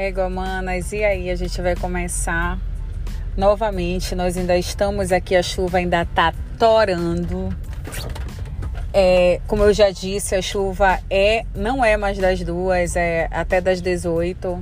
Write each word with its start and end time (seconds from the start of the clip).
Égua, 0.00 0.30
manas, 0.30 0.92
e 0.92 1.02
aí? 1.02 1.28
A 1.28 1.34
gente 1.34 1.60
vai 1.60 1.74
começar 1.74 2.56
novamente. 3.36 4.14
Nós 4.14 4.36
ainda 4.36 4.56
estamos 4.56 5.10
aqui, 5.10 5.34
a 5.34 5.42
chuva 5.42 5.78
ainda 5.78 6.04
tá 6.04 6.32
torando. 6.56 7.48
É, 8.94 9.40
como 9.48 9.64
eu 9.64 9.74
já 9.74 9.90
disse, 9.90 10.36
a 10.36 10.40
chuva 10.40 11.00
é 11.10 11.44
não 11.52 11.84
é 11.84 11.96
mais 11.96 12.16
das 12.16 12.40
duas, 12.44 12.94
é 12.94 13.26
até 13.32 13.60
das 13.60 13.80
18. 13.82 14.60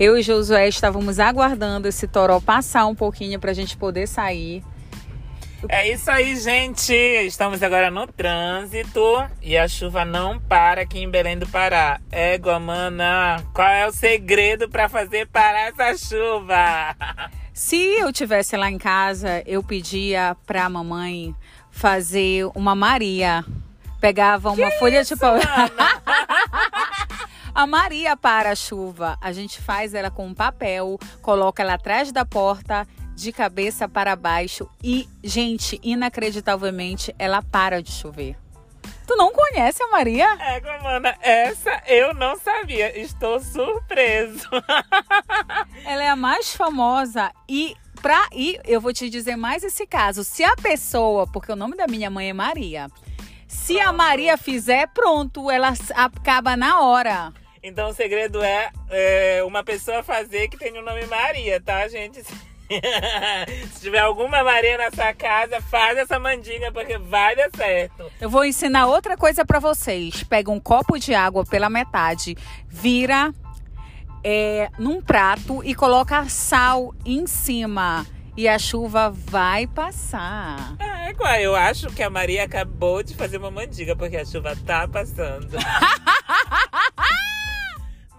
Eu 0.00 0.16
e 0.16 0.22
Josué 0.22 0.66
estávamos 0.68 1.20
aguardando 1.20 1.86
esse 1.86 2.08
toró 2.08 2.40
passar 2.40 2.86
um 2.86 2.94
pouquinho 2.94 3.38
para 3.38 3.50
a 3.50 3.54
gente 3.54 3.76
poder 3.76 4.08
sair. 4.08 4.64
É 5.66 5.90
isso 5.90 6.08
aí, 6.08 6.36
gente. 6.36 6.92
Estamos 6.92 7.62
agora 7.62 7.90
no 7.90 8.06
trânsito 8.06 9.00
e 9.42 9.56
a 9.56 9.66
chuva 9.66 10.04
não 10.04 10.38
para 10.38 10.82
aqui 10.82 11.00
em 11.00 11.10
Belém 11.10 11.36
do 11.36 11.48
Pará. 11.48 12.00
Égua, 12.12 12.60
mana, 12.60 13.42
qual 13.52 13.68
é 13.68 13.86
o 13.88 13.92
segredo 13.92 14.68
para 14.68 14.88
fazer 14.88 15.26
parar 15.26 15.72
essa 15.72 15.96
chuva? 15.96 16.94
Se 17.52 17.76
eu 17.76 18.12
tivesse 18.12 18.56
lá 18.56 18.70
em 18.70 18.78
casa, 18.78 19.42
eu 19.44 19.60
pedia 19.64 20.36
para 20.46 20.64
a 20.64 20.70
mamãe 20.70 21.34
fazer 21.72 22.46
uma 22.54 22.76
Maria. 22.76 23.44
Pegava 24.00 24.50
uma 24.52 24.70
que 24.70 24.78
folha 24.78 25.00
isso, 25.00 25.14
de 25.14 25.20
pau. 25.20 25.34
A 27.52 27.66
Maria 27.66 28.16
para 28.16 28.52
a 28.52 28.54
chuva. 28.54 29.18
A 29.20 29.32
gente 29.32 29.60
faz 29.60 29.92
ela 29.92 30.12
com 30.12 30.28
um 30.28 30.34
papel, 30.34 30.96
coloca 31.20 31.60
ela 31.60 31.74
atrás 31.74 32.12
da 32.12 32.24
porta 32.24 32.86
de 33.18 33.32
cabeça 33.32 33.88
para 33.88 34.14
baixo 34.14 34.68
e, 34.82 35.08
gente, 35.24 35.80
inacreditavelmente, 35.82 37.12
ela 37.18 37.42
para 37.42 37.82
de 37.82 37.90
chover. 37.90 38.36
Tu 39.06 39.16
não 39.16 39.32
conhece 39.32 39.82
a 39.82 39.88
Maria? 39.88 40.26
É, 40.38 40.60
mana, 40.82 41.16
essa 41.20 41.82
eu 41.86 42.14
não 42.14 42.38
sabia. 42.38 42.96
Estou 42.96 43.40
surpreso. 43.40 44.48
ela 45.84 46.04
é 46.04 46.08
a 46.08 46.14
mais 46.14 46.54
famosa 46.54 47.32
e 47.48 47.74
pra 48.00 48.28
ir, 48.32 48.60
eu 48.64 48.80
vou 48.80 48.92
te 48.92 49.10
dizer 49.10 49.34
mais 49.34 49.64
esse 49.64 49.84
caso. 49.84 50.22
Se 50.22 50.44
a 50.44 50.54
pessoa, 50.54 51.26
porque 51.26 51.50
o 51.50 51.56
nome 51.56 51.76
da 51.76 51.88
minha 51.88 52.08
mãe 52.08 52.30
é 52.30 52.32
Maria, 52.32 52.88
se 53.48 53.74
pronto. 53.74 53.88
a 53.88 53.92
Maria 53.92 54.36
fizer, 54.36 54.86
pronto, 54.88 55.50
ela 55.50 55.72
acaba 55.94 56.56
na 56.56 56.80
hora. 56.80 57.32
Então 57.62 57.88
o 57.88 57.94
segredo 57.94 58.40
é, 58.42 58.70
é 58.90 59.42
uma 59.42 59.64
pessoa 59.64 60.04
fazer 60.04 60.48
que 60.48 60.56
tem 60.56 60.78
o 60.78 60.82
nome 60.82 61.04
Maria, 61.06 61.60
tá, 61.60 61.88
gente? 61.88 62.22
Se 63.72 63.80
tiver 63.80 64.00
alguma 64.00 64.44
Maria 64.44 64.76
na 64.76 64.90
sua 64.90 65.14
casa, 65.14 65.60
faz 65.62 65.96
essa 65.98 66.18
mandinga 66.18 66.70
porque 66.70 66.98
vai 66.98 67.34
dar 67.34 67.50
certo. 67.56 68.10
Eu 68.20 68.28
vou 68.28 68.44
ensinar 68.44 68.86
outra 68.86 69.16
coisa 69.16 69.44
para 69.44 69.58
vocês. 69.58 70.22
Pega 70.24 70.50
um 70.50 70.60
copo 70.60 70.98
de 70.98 71.14
água 71.14 71.44
pela 71.44 71.70
metade, 71.70 72.36
vira 72.68 73.32
é, 74.22 74.70
num 74.78 75.00
prato 75.00 75.62
e 75.64 75.74
coloca 75.74 76.28
sal 76.28 76.94
em 77.04 77.26
cima. 77.26 78.06
E 78.36 78.46
a 78.46 78.56
chuva 78.56 79.10
vai 79.10 79.66
passar. 79.66 80.76
É, 80.78 81.10
igual. 81.10 81.34
Eu 81.34 81.56
acho 81.56 81.88
que 81.88 82.04
a 82.04 82.10
Maria 82.10 82.44
acabou 82.44 83.02
de 83.02 83.12
fazer 83.16 83.38
uma 83.38 83.50
mandiga, 83.50 83.96
porque 83.96 84.16
a 84.16 84.24
chuva 84.24 84.54
tá 84.64 84.86
passando. 84.86 85.56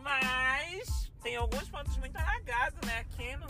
Mas 0.03 1.09
tem 1.23 1.38
alguns 1.38 1.69
pontos 1.69 1.95
muito 1.97 2.17
alagados, 2.17 2.81
né? 2.86 3.00
Aqui 3.00 3.38
no. 3.38 3.48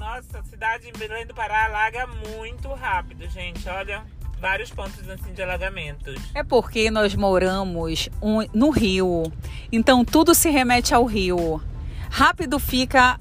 Nossa, 0.00 0.38
a 0.38 0.42
cidade 0.44 0.90
de 0.90 0.98
Belém 0.98 1.26
do 1.26 1.34
Pará 1.34 1.66
alaga 1.66 2.06
muito 2.06 2.72
rápido, 2.72 3.28
gente. 3.28 3.68
Olha, 3.68 4.02
vários 4.40 4.70
pontos 4.70 5.06
assim 5.06 5.34
de 5.34 5.42
alagamentos. 5.42 6.16
É 6.34 6.42
porque 6.42 6.90
nós 6.90 7.14
moramos 7.14 8.08
um, 8.22 8.38
no 8.54 8.70
Rio. 8.70 9.30
Então 9.70 10.02
tudo 10.02 10.34
se 10.34 10.48
remete 10.48 10.94
ao 10.94 11.04
Rio. 11.04 11.62
Rápido 12.10 12.58
fica 12.58 13.20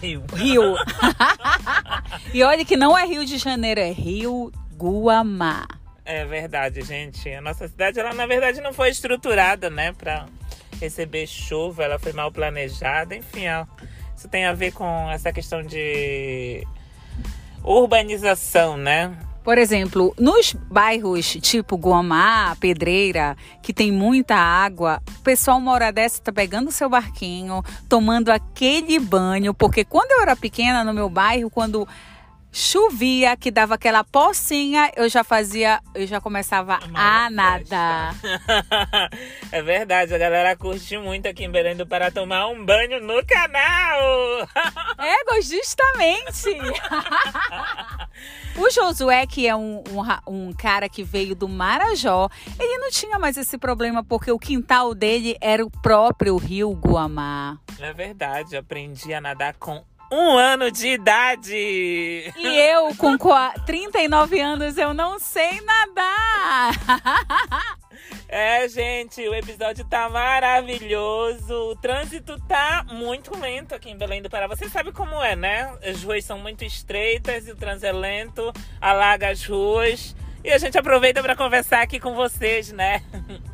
Rio. 0.00 0.24
Rio. 0.32 0.76
e 2.32 2.44
olha 2.44 2.64
que 2.64 2.76
não 2.76 2.96
é 2.96 3.04
Rio 3.04 3.26
de 3.26 3.36
Janeiro, 3.36 3.80
é 3.80 3.90
Rio 3.90 4.52
Guamá. 4.76 5.66
É 6.04 6.24
verdade, 6.24 6.80
gente. 6.82 7.28
A 7.28 7.40
nossa 7.40 7.66
cidade, 7.66 7.98
ela 7.98 8.14
na 8.14 8.26
verdade 8.26 8.60
não 8.60 8.72
foi 8.72 8.90
estruturada, 8.90 9.68
né, 9.68 9.92
para 9.92 10.26
receber 10.80 11.26
chuva, 11.26 11.82
ela 11.82 11.98
foi 11.98 12.12
mal 12.12 12.30
planejada, 12.30 13.16
enfim, 13.16 13.48
ó, 13.48 13.66
isso 14.20 14.28
tem 14.28 14.44
a 14.44 14.52
ver 14.52 14.72
com 14.72 15.10
essa 15.10 15.32
questão 15.32 15.62
de 15.62 16.62
urbanização, 17.64 18.76
né? 18.76 19.16
Por 19.42 19.56
exemplo, 19.56 20.14
nos 20.18 20.52
bairros 20.52 21.38
tipo 21.40 21.74
Guamá, 21.76 22.54
Pedreira, 22.60 23.34
que 23.62 23.72
tem 23.72 23.90
muita 23.90 24.36
água, 24.36 25.02
o 25.08 25.22
pessoal 25.22 25.56
uma 25.56 25.72
hora 25.72 25.90
dessa 25.90 26.20
tá 26.20 26.30
pegando 26.30 26.70
seu 26.70 26.90
barquinho, 26.90 27.64
tomando 27.88 28.28
aquele 28.28 28.98
banho, 28.98 29.54
porque 29.54 29.86
quando 29.86 30.10
eu 30.10 30.20
era 30.20 30.36
pequena 30.36 30.84
no 30.84 30.92
meu 30.92 31.08
bairro, 31.08 31.48
quando 31.48 31.88
chovia, 32.52 33.36
que 33.36 33.50
dava 33.50 33.74
aquela 33.74 34.02
pocinha, 34.02 34.90
eu 34.96 35.08
já 35.08 35.22
fazia, 35.22 35.80
eu 35.94 36.06
já 36.06 36.20
começava 36.20 36.78
a 36.94 37.30
nadar. 37.30 38.14
é 39.52 39.62
verdade, 39.62 40.14
a 40.14 40.18
galera 40.18 40.56
curte 40.56 40.96
muito 40.98 41.26
aqui 41.26 41.44
em 41.44 41.50
Belém 41.50 41.76
do 41.76 41.86
Pará 41.86 42.10
tomar 42.10 42.48
um 42.48 42.64
banho 42.64 43.00
no 43.00 43.24
canal. 43.24 44.48
é, 44.98 45.42
justamente. 45.42 46.48
o 48.56 48.70
Josué, 48.70 49.26
que 49.26 49.46
é 49.46 49.54
um, 49.54 49.82
um, 49.88 50.48
um 50.48 50.52
cara 50.52 50.88
que 50.88 51.02
veio 51.02 51.34
do 51.34 51.48
Marajó, 51.48 52.28
ele 52.58 52.78
não 52.78 52.90
tinha 52.90 53.18
mais 53.18 53.36
esse 53.36 53.56
problema 53.56 54.04
porque 54.04 54.30
o 54.30 54.38
quintal 54.38 54.94
dele 54.94 55.36
era 55.40 55.64
o 55.64 55.70
próprio 55.70 56.36
rio 56.36 56.72
Guamá. 56.72 57.58
É 57.78 57.92
verdade, 57.92 58.56
aprendi 58.56 59.14
a 59.14 59.20
nadar 59.20 59.54
com 59.54 59.82
um 60.10 60.36
ano 60.36 60.70
de 60.70 60.88
idade. 60.88 61.54
E 61.54 62.58
eu, 62.70 62.94
com 62.96 63.16
39 63.64 64.40
anos, 64.40 64.76
eu 64.76 64.92
não 64.92 65.18
sei 65.18 65.60
nadar. 65.60 66.72
É, 68.32 68.68
gente, 68.68 69.20
o 69.28 69.34
episódio 69.34 69.84
tá 69.84 70.08
maravilhoso. 70.08 71.52
O 71.72 71.74
trânsito 71.74 72.40
tá 72.46 72.86
muito 72.88 73.36
lento 73.36 73.74
aqui 73.74 73.90
em 73.90 73.98
Belém 73.98 74.22
do 74.22 74.30
Pará. 74.30 74.46
Você 74.46 74.68
sabe 74.68 74.92
como 74.92 75.20
é, 75.20 75.34
né? 75.34 75.76
As 75.82 76.04
ruas 76.04 76.24
são 76.24 76.38
muito 76.38 76.64
estreitas 76.64 77.48
e 77.48 77.50
o 77.50 77.56
trânsito 77.56 77.86
é 77.86 77.92
lento, 77.92 78.52
alaga 78.80 79.30
as 79.30 79.44
ruas. 79.44 80.14
E 80.44 80.52
a 80.52 80.58
gente 80.58 80.78
aproveita 80.78 81.20
para 81.20 81.34
conversar 81.34 81.82
aqui 81.82 81.98
com 81.98 82.14
vocês, 82.14 82.70
né? 82.70 83.02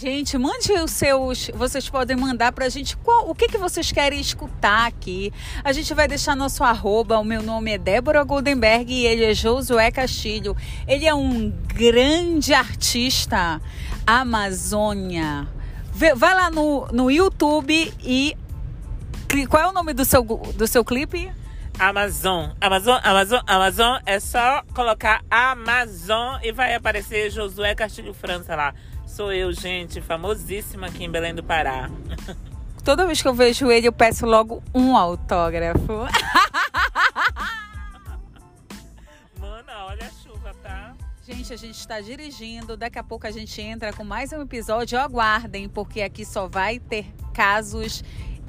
Gente, 0.00 0.38
mande 0.38 0.72
os 0.72 0.92
seus. 0.92 1.50
Vocês 1.52 1.90
podem 1.90 2.16
mandar 2.16 2.52
pra 2.52 2.70
gente 2.70 2.96
qual, 2.96 3.28
o 3.28 3.34
que, 3.34 3.46
que 3.46 3.58
vocês 3.58 3.92
querem 3.92 4.18
escutar 4.18 4.86
aqui. 4.86 5.30
A 5.62 5.74
gente 5.74 5.92
vai 5.92 6.08
deixar 6.08 6.34
nosso 6.34 6.64
arroba. 6.64 7.18
O 7.18 7.24
meu 7.24 7.42
nome 7.42 7.72
é 7.72 7.76
Débora 7.76 8.24
Goldenberg 8.24 8.90
e 8.90 9.04
ele 9.04 9.26
é 9.26 9.34
Josué 9.34 9.90
Castilho. 9.90 10.56
Ele 10.88 11.04
é 11.04 11.14
um 11.14 11.50
grande 11.50 12.54
artista 12.54 13.60
Amazônia. 14.06 15.46
Vai 15.92 16.34
lá 16.34 16.50
no, 16.50 16.86
no 16.86 17.10
YouTube 17.10 17.92
e. 18.02 18.34
Qual 19.50 19.62
é 19.62 19.66
o 19.68 19.72
nome 19.72 19.92
do 19.92 20.06
seu, 20.06 20.24
do 20.24 20.66
seu 20.66 20.82
clipe? 20.82 21.30
Amazon. 21.78 22.52
Amazon, 22.58 22.98
Amazon, 23.04 23.40
Amazon. 23.46 23.98
É 24.06 24.18
só 24.18 24.62
colocar 24.72 25.22
Amazon 25.30 26.38
e 26.42 26.52
vai 26.52 26.74
aparecer 26.74 27.30
Josué 27.30 27.74
Castilho 27.74 28.14
França 28.14 28.56
lá. 28.56 28.72
Sou 29.10 29.32
eu, 29.32 29.52
gente, 29.52 30.00
famosíssima 30.00 30.86
aqui 30.86 31.02
em 31.02 31.10
Belém 31.10 31.34
do 31.34 31.42
Pará. 31.42 31.90
Toda 32.84 33.04
vez 33.04 33.20
que 33.20 33.26
eu 33.26 33.34
vejo 33.34 33.68
ele, 33.68 33.88
eu 33.88 33.92
peço 33.92 34.24
logo 34.24 34.62
um 34.72 34.96
autógrafo. 34.96 36.06
Mana, 39.36 39.86
olha 39.86 40.06
a 40.06 40.10
chuva, 40.10 40.54
tá? 40.62 40.94
Gente, 41.26 41.52
a 41.52 41.56
gente 41.56 41.76
está 41.76 42.00
dirigindo. 42.00 42.76
Daqui 42.76 43.00
a 43.00 43.02
pouco 43.02 43.26
a 43.26 43.32
gente 43.32 43.60
entra 43.60 43.92
com 43.92 44.04
mais 44.04 44.32
um 44.32 44.42
episódio. 44.42 44.96
Aguardem, 44.96 45.68
porque 45.68 46.02
aqui 46.02 46.24
só 46.24 46.46
vai 46.46 46.78
ter 46.78 47.12
casos 47.34 48.04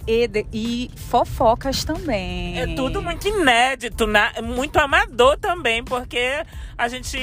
e, 0.08 0.30
e, 0.52 0.92
fofocas 0.96 1.84
também. 1.84 2.60
É 2.60 2.76
tudo 2.76 3.02
muito 3.02 3.28
inédito, 3.28 4.08
né? 4.08 4.32
muito 4.44 4.78
amador 4.78 5.38
também, 5.38 5.84
porque 5.84 6.44
a 6.78 6.88
gente 6.88 7.18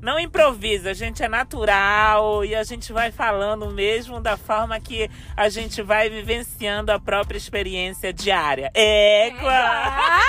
não 0.00 0.18
improvisa, 0.18 0.90
a 0.90 0.94
gente 0.94 1.22
é 1.22 1.28
natural 1.28 2.44
e 2.44 2.54
a 2.54 2.62
gente 2.62 2.92
vai 2.92 3.10
falando 3.10 3.70
mesmo 3.70 4.20
da 4.20 4.36
forma 4.36 4.78
que 4.80 5.10
a 5.36 5.48
gente 5.48 5.82
vai 5.82 6.08
vivenciando 6.08 6.92
a 6.92 6.98
própria 6.98 7.36
experiência 7.38 8.12
diária. 8.12 8.70
Égua! 8.74 10.20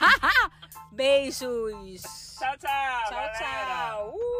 Beijos! 0.92 2.02
Tchau, 2.38 2.54
tchau! 2.58 3.08
Tchau, 3.08 3.32
tchau! 3.38 4.14
Uh! 4.14 4.35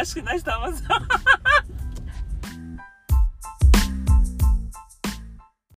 Acho 0.00 0.14
que 0.14 0.22
nós 0.22 0.36
estamos. 0.36 0.80